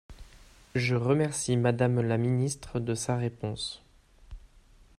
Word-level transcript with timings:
Je 0.73 0.95
remercie 0.95 1.55
Madame 1.57 2.01
la 2.01 2.17
ministre 2.17 2.79
de 2.79 2.95
sa 2.95 3.15
réponse. 3.17 3.83